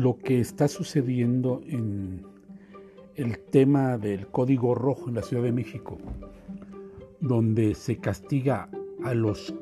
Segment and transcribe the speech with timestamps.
[0.00, 2.24] lo que está sucediendo en
[3.16, 5.98] el tema del código rojo en la Ciudad de México,
[7.20, 8.70] donde se castiga
[9.04, 9.54] a los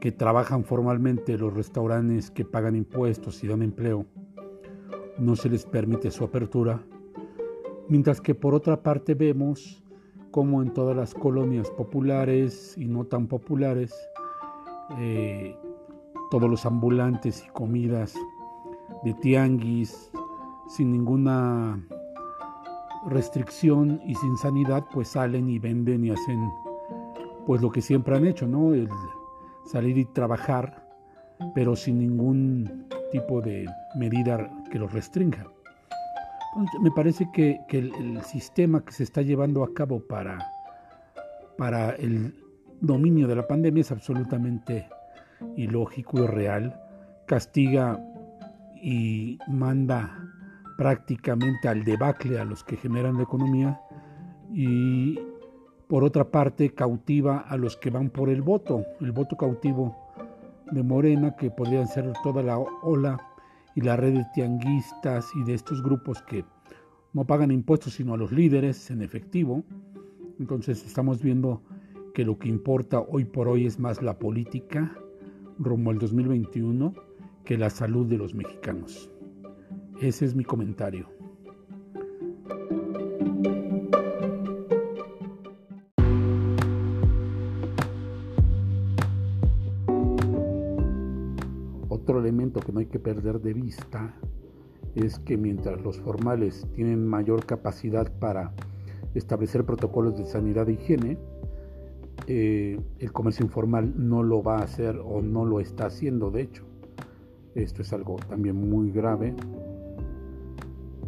[0.00, 4.06] que trabajan formalmente, los restaurantes que pagan impuestos y dan empleo,
[5.18, 6.82] no se les permite su apertura,
[7.88, 9.82] mientras que por otra parte vemos
[10.30, 13.92] como en todas las colonias populares y no tan populares,
[14.98, 15.54] eh,
[16.30, 18.14] todos los ambulantes y comidas
[19.04, 20.10] de tianguis
[20.68, 21.80] sin ninguna
[23.06, 26.50] restricción y sin sanidad, pues salen y venden y hacen
[27.46, 28.74] pues lo que siempre han hecho, ¿no?
[28.74, 28.88] El
[29.64, 30.86] salir y trabajar,
[31.54, 33.66] pero sin ningún tipo de
[33.96, 35.46] medida que los restrinja.
[36.82, 40.38] me parece que, el, sistema que se está llevando a cabo para,
[41.56, 42.34] para el
[42.80, 44.88] dominio de la pandemia es absolutamente
[45.56, 46.80] ilógico y real.
[47.26, 47.98] Castiga
[48.82, 50.28] y manda
[50.76, 53.80] prácticamente al debacle a los que generan la economía
[54.52, 55.18] y
[55.88, 59.96] por otra parte cautiva a los que van por el voto, el voto cautivo
[60.70, 63.18] de Morena, que podrían ser toda la ola
[63.74, 66.44] y la red de tianguistas y de estos grupos que
[67.12, 69.64] no pagan impuestos sino a los líderes en efectivo.
[70.38, 71.62] Entonces estamos viendo
[72.14, 74.94] que lo que importa hoy por hoy es más la política
[75.58, 77.07] rumbo al 2021
[77.48, 79.10] que la salud de los mexicanos.
[80.02, 81.08] Ese es mi comentario.
[91.88, 94.14] Otro elemento que no hay que perder de vista
[94.94, 98.52] es que mientras los formales tienen mayor capacidad para
[99.14, 101.18] establecer protocolos de sanidad e higiene,
[102.26, 106.42] eh, el comercio informal no lo va a hacer o no lo está haciendo, de
[106.42, 106.68] hecho.
[107.58, 109.34] Esto es algo también muy grave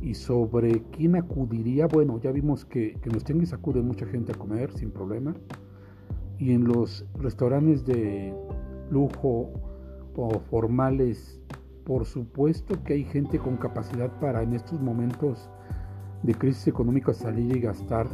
[0.03, 4.33] y sobre quién acudiría, bueno, ya vimos que, que en los tianguis acude mucha gente
[4.33, 5.35] a comer sin problema.
[6.39, 8.35] Y en los restaurantes de
[8.91, 9.53] lujo
[10.17, 11.41] o formales,
[11.85, 15.49] por supuesto que hay gente con capacidad para en estos momentos
[16.25, 18.09] de crisis económica salir y gastar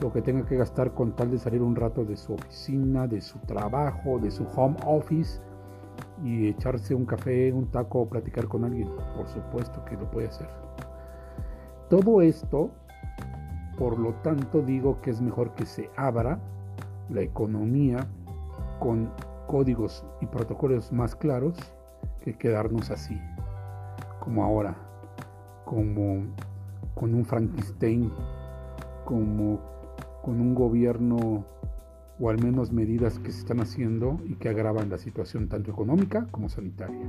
[0.00, 3.20] lo que tenga que gastar con tal de salir un rato de su oficina, de
[3.20, 5.40] su trabajo, de su home office
[6.24, 8.88] y echarse un café, un taco o platicar con alguien.
[9.16, 10.48] Por supuesto que lo puede hacer.
[11.88, 12.70] Todo esto,
[13.78, 16.38] por lo tanto, digo que es mejor que se abra
[17.08, 18.06] la economía
[18.78, 19.10] con
[19.46, 21.56] códigos y protocolos más claros
[22.20, 23.18] que quedarnos así,
[24.20, 24.76] como ahora,
[25.64, 26.26] como
[26.94, 28.12] con un Frankenstein,
[29.04, 29.58] como
[30.22, 31.44] con un gobierno
[32.20, 36.26] o al menos medidas que se están haciendo y que agravan la situación tanto económica
[36.30, 37.06] como sanitaria.